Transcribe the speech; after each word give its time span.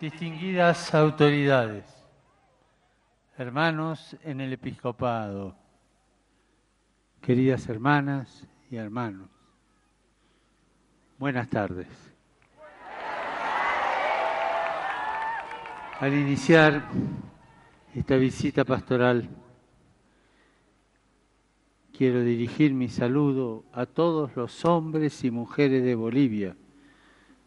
distinguidas 0.00 0.94
autoridades, 0.94 1.84
hermanos 3.36 4.16
en 4.24 4.40
el 4.40 4.54
episcopado, 4.54 5.54
queridas 7.20 7.68
hermanas 7.68 8.48
y 8.70 8.76
hermanos, 8.76 9.28
buenas 11.18 11.50
tardes. 11.50 11.86
Al 16.00 16.14
iniciar 16.14 16.82
esta 17.94 18.16
visita 18.16 18.64
pastoral, 18.64 19.28
quiero 21.92 22.22
dirigir 22.22 22.72
mi 22.72 22.88
saludo 22.88 23.64
a 23.74 23.84
todos 23.84 24.34
los 24.34 24.64
hombres 24.64 25.22
y 25.24 25.30
mujeres 25.30 25.84
de 25.84 25.94
Bolivia, 25.94 26.56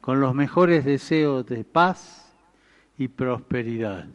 con 0.02 0.22
los 0.22 0.36
mejores 0.36 0.86
deseos 0.86 1.48
de 1.48 1.64
paz 1.64 2.24
y 2.98 3.08
prosperidad. 3.08 4.06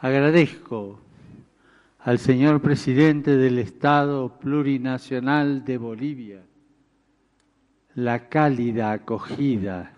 Agradezco 0.00 1.00
al 2.00 2.18
señor 2.18 2.60
presidente 2.60 3.36
del 3.36 3.58
Estado 3.58 4.38
Plurinacional 4.38 5.64
de 5.64 5.78
Bolivia 5.78 6.42
la 7.94 8.28
cálida 8.28 8.92
acogida 8.92 9.92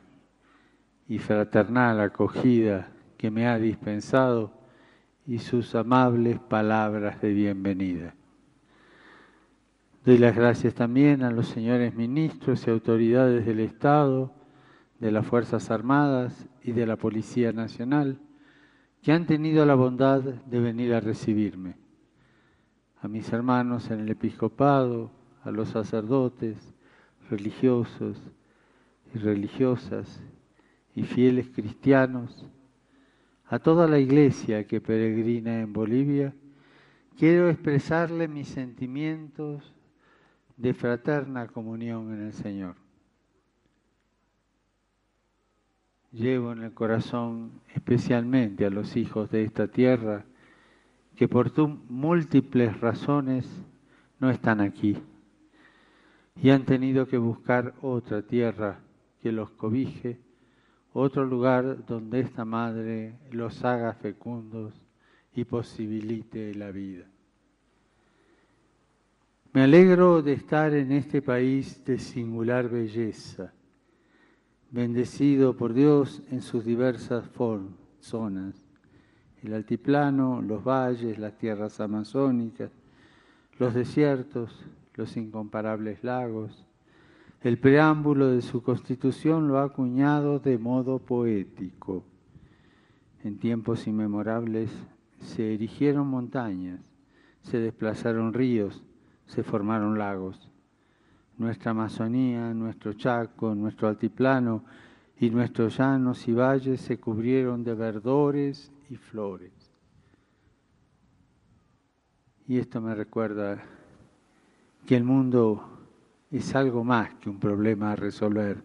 y 1.07 1.19
fraternal 1.19 2.01
acogida 2.01 2.89
que 3.19 3.31
me 3.31 3.47
ha 3.47 3.59
dispensado 3.59 4.53
y 5.27 5.39
sus 5.39 5.75
amables 5.75 6.39
palabras 6.39 7.21
de 7.21 7.35
bienvenida. 7.35 8.15
Doy 10.05 10.17
las 10.17 10.35
gracias 10.35 10.75
también 10.75 11.23
a 11.23 11.31
los 11.31 11.49
señores 11.49 11.95
ministros 11.95 12.67
y 12.67 12.71
autoridades 12.71 13.45
del 13.45 13.61
Estado, 13.61 14.33
de 15.01 15.11
las 15.11 15.27
Fuerzas 15.27 15.71
Armadas 15.71 16.47
y 16.63 16.73
de 16.73 16.87
la 16.87 16.97
Policía 16.97 17.53
Nacional 17.53 18.21
que 19.03 19.13
han 19.13 19.27
tenido 19.27 19.65
la 19.65 19.75
bondad 19.75 20.21
de 20.23 20.61
venir 20.61 20.93
a 20.93 21.01
recibirme. 21.01 21.77
A 23.01 23.09
mis 23.09 23.33
hermanos 23.33 23.91
en 23.91 24.01
el 24.01 24.11
episcopado, 24.11 25.11
a 25.43 25.51
los 25.51 25.71
sacerdotes, 25.71 26.75
religiosos 27.31 28.19
y 29.15 29.19
religiosas 29.19 30.23
y 30.95 31.05
fieles 31.05 31.49
cristianos, 31.49 32.47
a 33.47 33.59
toda 33.59 33.89
la 33.89 33.99
iglesia 33.99 34.67
que 34.67 34.83
peregrina 34.83 35.61
en 35.61 35.73
Bolivia, 35.73 36.35
quiero 37.19 37.49
expresarle 37.49 38.29
mis 38.29 38.49
sentimientos 38.49 39.75
de 40.59 40.75
fraterna 40.75 41.47
comunión 41.47 42.13
en 42.13 42.27
el 42.27 42.33
Señor. 42.35 42.90
Llevo 46.13 46.51
en 46.53 46.65
el 46.65 46.75
corazón 46.75 47.53
especialmente 47.73 48.67
a 48.67 48.71
los 48.71 48.97
hijos 48.97 49.31
de 49.31 49.45
esta 49.45 49.69
tierra 49.69 50.25
que 51.15 51.29
por 51.29 51.53
múltiples 51.89 52.81
razones 52.81 53.47
no 54.19 54.29
están 54.29 54.61
aquí 54.61 54.97
y 56.43 56.51
han 56.51 56.65
tenido 56.65 57.07
que 57.07 57.17
buscar 57.17 57.75
otra 57.81 58.23
tierra 58.23 58.81
que 59.23 59.31
los 59.31 59.51
cobije, 59.51 60.19
otro 60.93 61.25
lugar 61.25 61.85
donde 61.87 62.21
esta 62.21 62.45
madre 62.45 63.15
los 63.31 63.65
haga 63.65 63.93
fecundos 63.93 64.75
y 65.35 65.45
posibilite 65.45 66.55
la 66.55 66.73
vida. 66.73 67.05
Me 69.53 69.63
alegro 69.63 70.23
de 70.23 70.33
estar 70.33 70.75
en 70.75 70.91
este 70.91 71.23
país 71.23 71.85
de 71.85 71.99
singular 71.99 72.69
belleza 72.69 73.53
bendecido 74.71 75.57
por 75.57 75.75
Dios 75.75 76.23
en 76.31 76.43
sus 76.43 76.65
diversas 76.65 77.29
zonas, 78.01 78.55
el 79.43 79.55
altiplano, 79.55 80.43
los 80.43 80.63
valles, 80.63 81.19
las 81.19 81.37
tierras 81.39 81.81
amazónicas, 81.81 82.71
los 83.59 83.75
desiertos, 83.75 84.65
los 84.95 85.17
incomparables 85.17 86.05
lagos. 86.05 86.67
El 87.43 87.59
preámbulo 87.59 88.29
de 88.29 88.43
su 88.43 88.63
constitución 88.63 89.49
lo 89.49 89.59
ha 89.59 89.65
acuñado 89.65 90.39
de 90.39 90.59
modo 90.59 90.99
poético. 90.99 92.05
En 93.25 93.39
tiempos 93.39 93.87
inmemorables 93.87 94.71
se 95.21 95.55
erigieron 95.55 96.07
montañas, 96.07 96.81
se 97.43 97.59
desplazaron 97.59 98.35
ríos, 98.35 98.83
se 99.27 99.43
formaron 99.43 99.99
lagos 99.99 100.51
nuestra 101.41 101.71
Amazonía, 101.71 102.53
nuestro 102.53 102.93
Chaco, 102.93 103.55
nuestro 103.55 103.89
altiplano 103.89 104.63
y 105.19 105.31
nuestros 105.31 105.79
llanos 105.79 106.29
y 106.29 106.35
valles 106.35 106.83
se 106.83 107.01
cubrieron 107.01 107.65
de 107.65 107.73
verdores 107.73 108.71
y 108.91 108.97
flores. 108.97 109.51
Y 112.47 112.59
esto 112.59 112.83
me 112.83 112.95
recuerda 112.95 113.59
que 114.85 114.95
el 114.95 115.05
mundo 115.05 115.65
es 116.31 116.55
algo 116.55 116.85
más 116.85 117.15
que 117.15 117.31
un 117.31 117.41
problema 117.41 117.93
a 117.93 117.97
resolver. 117.97 118.63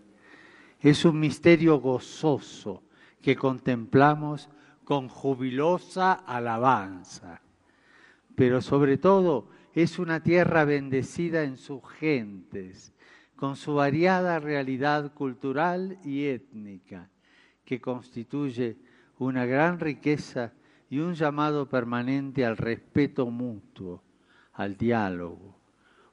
Es 0.82 1.06
un 1.06 1.18
misterio 1.18 1.80
gozoso 1.80 2.84
que 3.22 3.38
contemplamos 3.38 4.50
con 4.84 5.08
jubilosa 5.08 6.12
alabanza. 6.12 7.40
Pero 8.36 8.62
sobre 8.62 8.98
todo 8.98 9.48
es 9.76 10.00
una 10.00 10.24
tierra 10.24 10.64
bendecida 10.64 11.44
en 11.44 11.58
sus 11.58 11.84
gentes, 12.00 12.94
con 13.36 13.58
su 13.58 13.76
variada 13.76 14.40
realidad 14.40 15.14
cultural 15.14 16.00
y 16.06 16.26
étnica, 16.28 17.10
que 17.66 17.82
constituye 17.82 18.78
una 19.20 19.46
gran 19.46 19.82
riqueza 19.82 20.54
y 20.90 21.00
un 21.00 21.14
llamado 21.14 21.68
permanente 21.68 22.46
al 22.46 22.56
respeto 22.56 23.26
mutuo, 23.30 24.02
al 24.54 24.78
diálogo. 24.78 25.60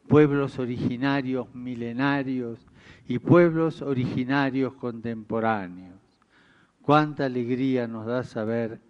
Pueblos 0.09 0.59
originarios 0.59 1.55
milenarios 1.55 2.67
y 3.07 3.21
pueblos 3.21 3.81
originarios 3.81 4.75
contemporáneos. 4.75 6.01
Cuánta 6.81 7.27
alegría 7.27 7.87
nos 7.87 8.07
da 8.07 8.25
saber 8.25 8.81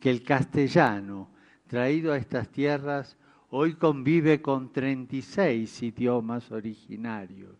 que 0.00 0.10
el 0.10 0.24
castellano, 0.24 1.30
traído 1.68 2.12
a 2.12 2.16
estas 2.16 2.48
tierras, 2.48 3.16
hoy 3.50 3.74
convive 3.74 4.42
con 4.42 4.72
36 4.72 5.82
idiomas 5.82 6.50
originarios, 6.50 7.56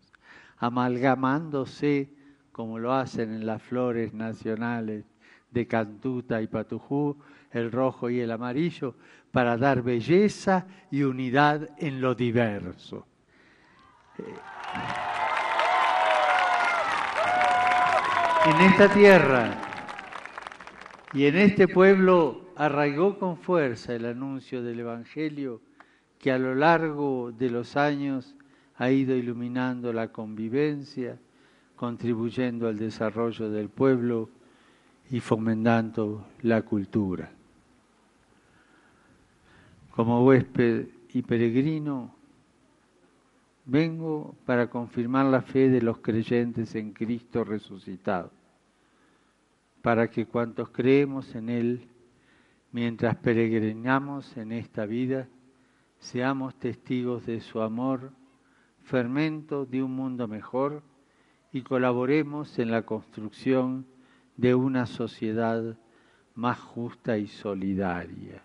amalgamándose 0.57 2.09
como 2.51 2.79
lo 2.79 2.93
hacen 2.93 3.33
en 3.33 3.45
las 3.45 3.61
flores 3.61 4.13
nacionales 4.13 5.05
de 5.51 5.67
Cantuta 5.67 6.41
y 6.41 6.47
Patujú, 6.47 7.17
el 7.51 7.71
rojo 7.71 8.09
y 8.09 8.19
el 8.19 8.31
amarillo, 8.31 8.95
para 9.31 9.57
dar 9.57 9.81
belleza 9.83 10.65
y 10.91 11.03
unidad 11.03 11.69
en 11.77 12.01
lo 12.01 12.15
diverso. 12.15 13.05
En 18.45 18.61
esta 18.61 18.89
tierra 18.89 19.51
y 21.13 21.25
en 21.25 21.37
este 21.37 21.67
pueblo 21.67 22.51
arraigó 22.55 23.19
con 23.19 23.37
fuerza 23.37 23.93
el 23.93 24.05
anuncio 24.05 24.63
del 24.63 24.79
Evangelio 24.79 25.61
que 26.19 26.31
a 26.31 26.39
lo 26.39 26.55
largo 26.55 27.31
de 27.31 27.49
los 27.49 27.77
años 27.77 28.35
ha 28.77 28.91
ido 28.91 29.15
iluminando 29.15 29.93
la 29.93 30.11
convivencia, 30.11 31.17
contribuyendo 31.75 32.67
al 32.67 32.77
desarrollo 32.77 33.49
del 33.49 33.69
pueblo 33.69 34.29
y 35.09 35.19
fomentando 35.19 36.27
la 36.41 36.61
cultura. 36.63 37.31
Como 39.91 40.23
huésped 40.25 40.87
y 41.13 41.21
peregrino, 41.21 42.13
vengo 43.65 44.35
para 44.45 44.69
confirmar 44.69 45.25
la 45.25 45.41
fe 45.41 45.69
de 45.69 45.81
los 45.81 45.99
creyentes 45.99 46.75
en 46.75 46.93
Cristo 46.93 47.43
resucitado, 47.43 48.31
para 49.81 50.09
que 50.09 50.25
cuantos 50.25 50.69
creemos 50.69 51.33
en 51.35 51.49
Él, 51.49 51.87
mientras 52.71 53.15
peregrinamos 53.15 54.37
en 54.37 54.51
esta 54.51 54.85
vida, 54.85 55.27
seamos 55.99 56.55
testigos 56.55 57.25
de 57.25 57.41
su 57.41 57.61
amor, 57.61 58.11
fermento 58.83 59.65
de 59.65 59.83
un 59.83 59.91
mundo 59.95 60.27
mejor 60.27 60.83
y 61.51 61.61
colaboremos 61.61 62.59
en 62.59 62.71
la 62.71 62.83
construcción 62.83 63.85
de 64.35 64.55
una 64.55 64.85
sociedad 64.85 65.77
más 66.35 66.59
justa 66.59 67.17
y 67.17 67.27
solidaria. 67.27 68.43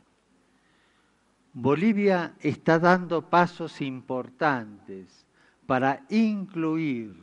Bolivia 1.52 2.34
está 2.40 2.78
dando 2.78 3.28
pasos 3.28 3.82
importantes 3.82 5.26
para 5.66 6.04
incluir 6.08 7.14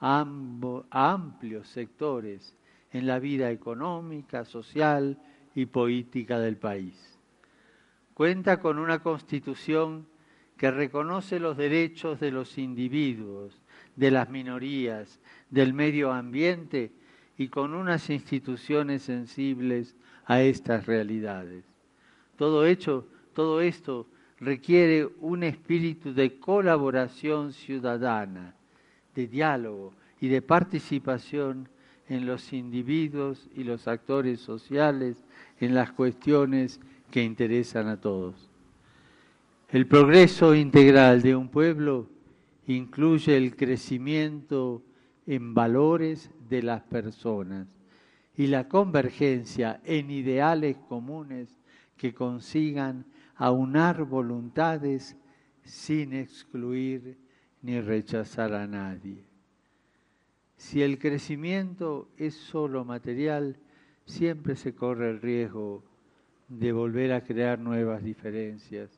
a 0.00 0.26
amplios 0.90 1.68
sectores 1.68 2.54
en 2.92 3.06
la 3.06 3.18
vida 3.18 3.50
económica, 3.50 4.44
social 4.44 5.18
y 5.54 5.66
política 5.66 6.38
del 6.38 6.56
país 6.56 7.17
cuenta 8.18 8.58
con 8.58 8.80
una 8.80 8.98
constitución 8.98 10.04
que 10.56 10.72
reconoce 10.72 11.38
los 11.38 11.56
derechos 11.56 12.18
de 12.18 12.32
los 12.32 12.58
individuos, 12.58 13.62
de 13.94 14.10
las 14.10 14.28
minorías, 14.28 15.20
del 15.50 15.72
medio 15.72 16.12
ambiente 16.12 16.90
y 17.36 17.46
con 17.46 17.74
unas 17.74 18.10
instituciones 18.10 19.02
sensibles 19.02 19.94
a 20.26 20.42
estas 20.42 20.86
realidades. 20.86 21.64
Todo 22.36 22.66
hecho, 22.66 23.06
todo 23.34 23.60
esto 23.60 24.08
requiere 24.40 25.08
un 25.20 25.44
espíritu 25.44 26.12
de 26.12 26.40
colaboración 26.40 27.52
ciudadana, 27.52 28.56
de 29.14 29.28
diálogo 29.28 29.94
y 30.20 30.26
de 30.26 30.42
participación 30.42 31.68
en 32.08 32.26
los 32.26 32.52
individuos 32.52 33.48
y 33.54 33.62
los 33.62 33.86
actores 33.86 34.40
sociales 34.40 35.24
en 35.60 35.72
las 35.72 35.92
cuestiones 35.92 36.80
que 37.10 37.22
interesan 37.22 37.88
a 37.88 38.00
todos. 38.00 38.50
El 39.70 39.86
progreso 39.86 40.54
integral 40.54 41.22
de 41.22 41.36
un 41.36 41.48
pueblo 41.48 42.08
incluye 42.66 43.36
el 43.36 43.56
crecimiento 43.56 44.82
en 45.26 45.54
valores 45.54 46.30
de 46.48 46.62
las 46.62 46.82
personas 46.82 47.68
y 48.36 48.46
la 48.46 48.68
convergencia 48.68 49.80
en 49.84 50.10
ideales 50.10 50.76
comunes 50.88 51.58
que 51.96 52.14
consigan 52.14 53.04
aunar 53.36 54.04
voluntades 54.04 55.16
sin 55.64 56.14
excluir 56.14 57.18
ni 57.62 57.80
rechazar 57.80 58.54
a 58.54 58.66
nadie. 58.66 59.24
Si 60.56 60.82
el 60.82 60.98
crecimiento 60.98 62.08
es 62.16 62.34
solo 62.34 62.84
material, 62.84 63.56
siempre 64.06 64.56
se 64.56 64.74
corre 64.74 65.10
el 65.10 65.20
riesgo 65.20 65.84
de 66.48 66.72
volver 66.72 67.12
a 67.12 67.22
crear 67.22 67.58
nuevas 67.58 68.02
diferencias, 68.02 68.90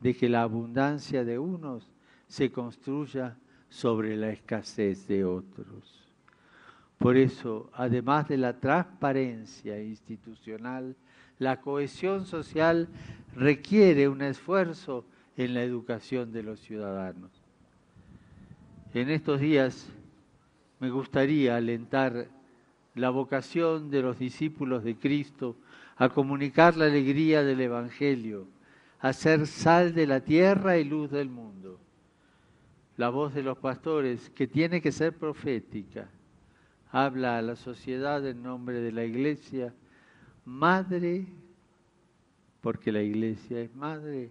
de 0.00 0.14
que 0.14 0.28
la 0.28 0.42
abundancia 0.42 1.24
de 1.24 1.38
unos 1.38 1.90
se 2.26 2.50
construya 2.50 3.36
sobre 3.68 4.16
la 4.16 4.30
escasez 4.30 5.06
de 5.06 5.24
otros. 5.24 6.08
Por 6.98 7.16
eso, 7.16 7.70
además 7.74 8.28
de 8.28 8.38
la 8.38 8.58
transparencia 8.58 9.80
institucional, 9.80 10.96
la 11.38 11.60
cohesión 11.60 12.26
social 12.26 12.88
requiere 13.34 14.08
un 14.08 14.22
esfuerzo 14.22 15.04
en 15.36 15.54
la 15.54 15.62
educación 15.62 16.32
de 16.32 16.42
los 16.42 16.58
ciudadanos. 16.60 17.30
En 18.94 19.10
estos 19.10 19.40
días 19.40 19.88
me 20.80 20.90
gustaría 20.90 21.56
alentar 21.56 22.28
la 22.94 23.10
vocación 23.10 23.90
de 23.90 24.02
los 24.02 24.18
discípulos 24.18 24.82
de 24.82 24.96
Cristo 24.96 25.56
a 25.98 26.08
comunicar 26.08 26.76
la 26.76 26.86
alegría 26.86 27.42
del 27.42 27.60
Evangelio, 27.60 28.46
a 29.00 29.12
ser 29.12 29.46
sal 29.46 29.94
de 29.94 30.06
la 30.06 30.20
tierra 30.20 30.78
y 30.78 30.84
luz 30.84 31.10
del 31.10 31.28
mundo. 31.28 31.80
La 32.96 33.10
voz 33.10 33.34
de 33.34 33.42
los 33.42 33.58
pastores, 33.58 34.30
que 34.30 34.46
tiene 34.46 34.80
que 34.80 34.92
ser 34.92 35.16
profética, 35.16 36.08
habla 36.90 37.38
a 37.38 37.42
la 37.42 37.56
sociedad 37.56 38.24
en 38.26 38.42
nombre 38.42 38.80
de 38.80 38.92
la 38.92 39.04
Iglesia, 39.04 39.74
madre, 40.44 41.26
porque 42.60 42.92
la 42.92 43.02
Iglesia 43.02 43.60
es 43.60 43.74
madre, 43.74 44.30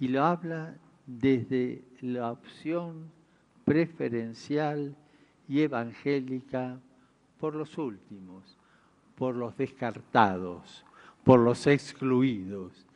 y 0.00 0.08
lo 0.08 0.24
habla 0.24 0.76
desde 1.06 1.84
la 2.00 2.32
opción 2.32 3.10
preferencial 3.64 4.96
y 5.48 5.60
evangélica 5.60 6.80
por 7.38 7.54
los 7.54 7.78
últimos, 7.78 8.58
por 9.16 9.34
los 9.34 9.56
descartados, 9.56 10.84
por 11.24 11.40
los 11.40 11.66
excluidos. 11.66 12.86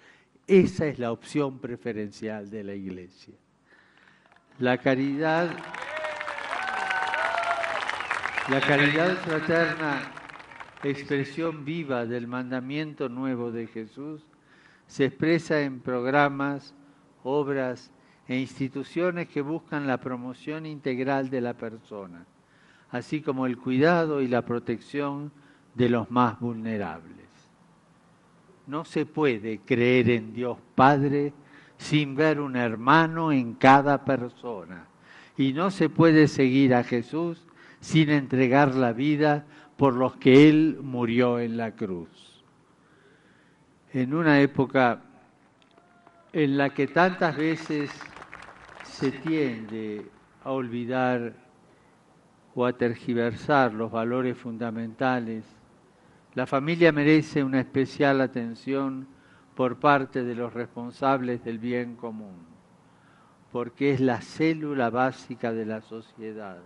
Esa 0.47 0.87
es 0.87 0.99
la 0.99 1.13
opción 1.13 1.59
preferencial 1.59 2.51
de 2.51 2.65
la 2.65 2.75
Iglesia. 2.75 3.35
La 4.59 4.79
caridad, 4.79 5.51
la 8.49 8.61
caridad 8.61 9.17
fraterna, 9.17 10.03
expresión 10.83 11.65
viva 11.65 12.07
del 12.07 12.27
mandamiento 12.27 13.09
nuevo 13.09 13.51
de 13.53 13.67
Jesús, 13.67 14.27
se 14.87 15.07
expresa 15.07 15.63
en 15.63 15.81
programas, 15.81 16.75
obras 17.23 17.91
e 18.29 18.39
instituciones 18.39 19.29
que 19.29 19.41
buscan 19.41 19.87
la 19.87 19.99
promoción 19.99 20.67
integral 20.67 21.31
de 21.31 21.41
la 21.41 21.55
persona, 21.55 22.27
así 22.91 23.23
como 23.23 23.47
el 23.47 23.57
cuidado 23.59 24.21
y 24.21 24.29
la 24.29 24.43
protección 24.43 25.33
de 25.75 25.89
los 25.89 26.11
más 26.11 26.39
vulnerables. 26.41 27.22
No 28.73 28.87
se 28.87 29.05
puede 29.05 29.59
creer 29.59 30.09
en 30.09 30.33
Dios 30.33 30.57
Padre 30.75 31.35
sin 31.77 32.15
ver 32.15 32.41
un 32.41 32.57
hermano 32.57 33.31
en 33.31 33.53
cada 33.53 34.03
persona. 34.03 34.87
Y 35.37 35.53
no 35.53 35.71
se 35.71 35.91
puede 35.91 36.27
seguir 36.27 36.75
a 36.75 36.83
Jesús 36.83 37.47
sin 37.81 38.09
entregar 38.09 38.75
la 38.75 38.95
vida 38.95 39.45
por 39.77 39.93
los 39.93 40.17
que 40.17 40.49
Él 40.49 40.79
murió 40.81 41.39
en 41.39 41.59
la 41.59 41.73
cruz. 41.73 42.43
En 43.93 44.15
una 44.15 44.41
época 44.41 45.03
en 46.33 46.57
la 46.57 46.71
que 46.71 46.87
tantas 46.87 47.37
veces 47.37 47.91
se 48.85 49.13
tiende 49.13 50.07
a 50.45 50.51
olvidar 50.51 51.35
o 52.55 52.65
a 52.65 52.73
tergiversar 52.73 53.75
los 53.75 53.93
valores 53.93 54.39
fundamentales, 54.39 55.45
la 56.35 56.47
familia 56.47 56.93
merece 56.93 57.45
una 57.45 57.61
especial 57.61 58.21
atención 58.21 59.07
por 59.55 59.79
parte 59.79 60.25
de 60.25 60.35
los 60.35 60.53
responsables 60.53 61.45
del 61.45 61.59
bien 61.59 61.95
común, 61.97 62.47
porque 63.51 63.93
es 63.93 64.01
la 64.01 64.21
célula 64.23 64.89
básica 64.89 65.53
de 65.53 65.67
la 65.67 65.83
sociedad, 65.83 66.59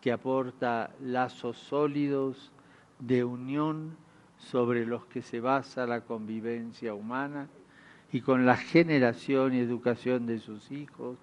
que 0.00 0.12
aporta 0.12 0.94
lazos 1.00 1.58
sólidos 1.58 2.52
de 3.00 3.24
unión 3.24 3.96
sobre 4.38 4.86
los 4.86 5.04
que 5.06 5.22
se 5.22 5.40
basa 5.40 5.86
la 5.86 6.02
convivencia 6.02 6.94
humana 6.94 7.48
y 8.12 8.20
con 8.20 8.46
la 8.46 8.56
generación 8.56 9.52
y 9.54 9.58
educación 9.58 10.26
de 10.26 10.38
sus 10.38 10.70
hijos 10.70 11.18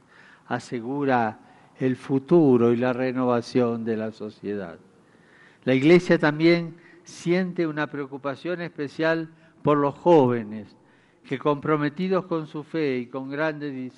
asegura 0.48 1.40
el 1.80 1.96
futuro 1.96 2.74
y 2.74 2.78
la 2.78 2.92
renovación 2.92 3.86
de 3.86 3.96
la 3.96 4.12
sociedad. 4.12 4.78
La 5.64 5.74
Iglesia 5.74 6.20
también 6.20 6.76
siente 7.04 7.68
una 7.68 7.88
preocupación 7.88 8.62
especial 8.62 9.30
por 9.62 9.78
los 9.78 9.96
jóvenes, 9.96 10.76
que 11.24 11.40
comprometidos 11.40 12.26
con 12.26 12.48
su 12.48 12.64
fe 12.64 12.98
y 12.98 13.06
con 13.08 13.30
grandes, 13.30 13.94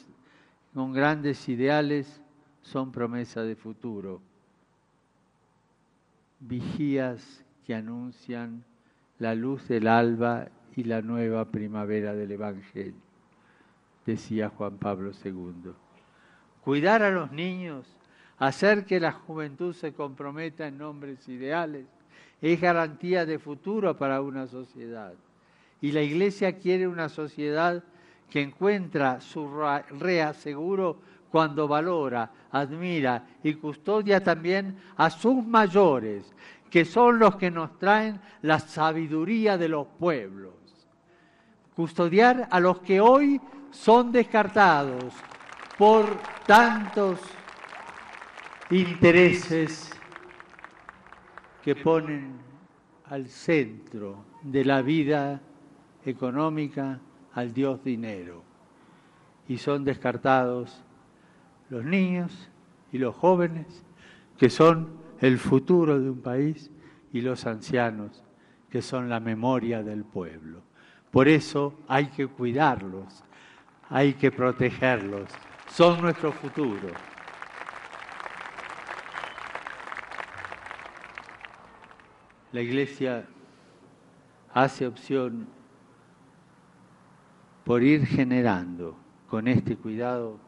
con 0.74 0.94
grandes 0.94 1.48
ideales 1.50 2.22
son 2.62 2.92
promesa 2.92 3.42
de 3.42 3.56
futuro. 3.56 4.22
Vigías 6.40 7.44
que 7.66 7.74
anuncian 7.74 8.64
la 9.18 9.34
luz 9.34 9.68
del 9.68 9.88
alba 9.88 10.50
y 10.76 10.84
la 10.84 11.02
nueva 11.02 11.46
primavera 11.46 12.14
del 12.14 12.32
Evangelio, 12.32 12.94
decía 14.06 14.50
Juan 14.50 14.78
Pablo 14.78 15.12
II 15.24 15.74
cuidar 16.66 17.04
a 17.04 17.12
los 17.12 17.32
niños, 17.32 17.86
hacer 18.40 18.86
que 18.86 19.00
la 19.00 19.12
juventud 19.12 19.74
se 19.74 19.94
comprometa 19.94 20.68
en 20.68 20.80
nombres 20.80 21.30
ideales, 21.30 21.86
es 22.42 22.62
garantía 22.62 23.26
de 23.26 23.40
futuro 23.40 23.96
para 23.98 24.22
una 24.22 24.48
sociedad. 24.48 25.14
Y 25.82 25.92
la 25.92 26.02
Iglesia 26.02 26.58
quiere 26.58 26.88
una 26.88 27.10
sociedad 27.10 27.84
que 28.30 28.42
encuentra 28.42 29.22
su 29.22 29.50
reaseguro 30.00 31.00
cuando 31.32 31.68
valora, 31.68 32.32
admira 32.52 33.26
y 33.44 33.56
custodia 33.56 34.24
también 34.24 34.78
a 34.98 35.10
sus 35.10 35.46
mayores, 35.46 36.34
que 36.70 36.86
son 36.86 37.20
los 37.20 37.36
que 37.36 37.52
nos 37.52 37.78
traen 37.78 38.20
la 38.42 38.60
sabiduría 38.60 39.58
de 39.58 39.70
los 39.70 39.88
pueblos. 40.00 40.54
Custodiar 41.76 42.48
a 42.50 42.60
los 42.60 42.80
que 42.80 43.02
hoy 43.02 43.40
son 43.70 44.12
descartados, 44.12 45.14
por 45.78 46.06
tantos 46.46 47.20
intereses 48.70 49.95
que 51.66 51.76
ponen 51.76 52.38
al 53.06 53.26
centro 53.28 54.24
de 54.44 54.64
la 54.64 54.84
vida 54.84 55.42
económica 56.06 57.00
al 57.34 57.56
Dios 57.56 57.84
dinero. 57.84 58.44
Y 59.48 59.58
son 59.58 59.84
descartados 59.84 60.84
los 61.72 61.84
niños 61.84 62.52
y 62.92 63.00
los 63.00 63.16
jóvenes, 63.16 63.84
que 64.38 64.52
son 64.52 64.90
el 65.20 65.40
futuro 65.40 66.00
de 66.00 66.12
un 66.12 66.22
país, 66.22 66.70
y 67.12 67.22
los 67.22 67.48
ancianos, 67.48 68.24
que 68.70 68.84
son 68.84 69.10
la 69.10 69.20
memoria 69.20 69.82
del 69.82 70.04
pueblo. 70.04 70.62
Por 71.10 71.28
eso 71.28 71.80
hay 71.88 72.08
que 72.10 72.28
cuidarlos, 72.28 73.24
hay 73.90 74.14
que 74.14 74.30
protegerlos, 74.30 75.32
son 75.68 76.00
nuestro 76.00 76.32
futuro. 76.32 77.15
La 82.56 82.62
Iglesia 82.62 83.26
hace 84.54 84.88
opción 84.88 85.46
por 87.66 87.84
ir 87.84 88.06
generando 88.06 88.96
con 89.28 89.50
este 89.50 89.76
cuidado 89.76 90.40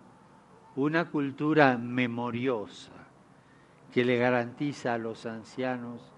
una 0.77 1.11
cultura 1.11 1.77
memoriosa 1.77 2.93
que 3.91 4.05
le 4.05 4.17
garantiza 4.17 4.93
a 4.93 4.97
los 4.97 5.25
ancianos 5.25 6.13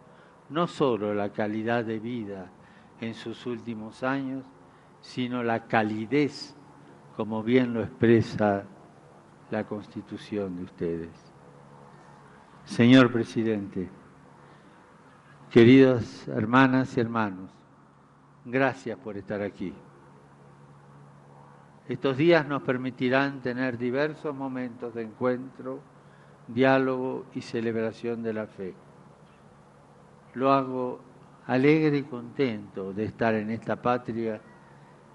no 0.52 0.68
solo 0.68 1.16
la 1.16 1.32
calidad 1.32 1.84
de 1.86 1.98
vida 1.98 2.52
en 3.02 3.16
sus 3.16 3.48
últimos 3.48 4.04
años, 4.04 4.46
sino 5.02 5.42
la 5.42 5.66
calidez, 5.66 6.56
como 7.18 7.42
bien 7.42 7.74
lo 7.74 7.82
expresa 7.82 8.64
la 9.50 9.64
constitución 9.64 10.56
de 10.56 10.64
ustedes. 10.66 11.34
Señor 12.66 13.12
presidente, 13.12 13.90
queridas 15.50 16.28
hermanas 16.28 16.96
y 16.96 17.00
hermanos, 17.00 17.50
gracias 18.46 19.00
por 19.00 19.18
estar 19.18 19.42
aquí. 19.42 19.74
Estos 21.88 22.18
días 22.18 22.48
nos 22.48 22.62
permitirán 22.62 23.42
tener 23.42 23.80
diversos 23.80 24.36
momentos 24.36 24.94
de 24.94 25.02
encuentro, 25.02 25.80
diálogo 26.48 27.26
y 27.34 27.42
celebración 27.42 28.22
de 28.22 28.34
la 28.34 28.46
fe. 28.46 28.76
Lo 30.36 30.54
hago 30.54 31.00
alegre 31.48 31.98
y 31.98 32.04
contento 32.04 32.94
de 32.94 33.06
estar 33.06 33.34
en 33.34 33.50
esta 33.50 33.76
patria 33.76 34.40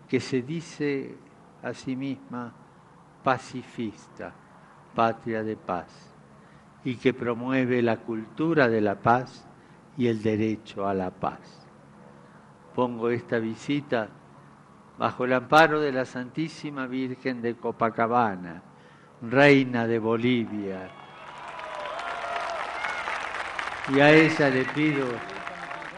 que 0.09 0.19
se 0.19 0.43
dice 0.43 1.15
a 1.63 1.73
sí 1.73 1.95
misma 1.95 2.53
pacifista, 3.23 4.35
patria 4.97 5.45
de 5.45 5.57
paz, 5.57 6.13
y 6.83 6.97
que 6.97 7.15
promueve 7.15 7.81
la 7.83 7.99
cultura 7.99 8.69
de 8.69 8.81
la 8.81 8.97
paz 8.97 9.49
y 9.97 10.09
el 10.09 10.23
derecho 10.23 10.87
a 10.87 10.95
la 10.95 11.11
paz. 11.11 11.67
Pongo 12.75 13.11
esta 13.11 13.39
visita 13.39 14.09
bajo 14.99 15.25
el 15.25 15.33
amparo 15.33 15.81
de 15.81 15.93
la 15.93 16.05
Santísima 16.05 16.87
Virgen 16.87 17.43
de 17.43 17.57
Copacabana, 17.57 18.63
Reina 19.23 19.87
de 19.87 19.99
Bolivia. 19.99 20.91
Y 23.95 24.01
a 24.01 24.11
ella 24.13 24.51
le 24.51 24.65
pido 24.65 25.07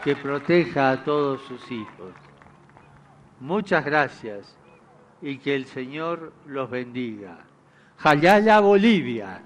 que 0.03 0.15
proteja 0.15 0.91
a 0.91 1.03
todos 1.03 1.41
sus 1.43 1.71
hijos. 1.71 2.13
Muchas 3.39 3.85
gracias 3.85 4.57
y 5.21 5.37
que 5.37 5.55
el 5.55 5.65
Señor 5.65 6.33
los 6.45 6.69
bendiga. 6.69 7.39
Jayaya 7.97 8.59
Bolivia. 8.59 9.41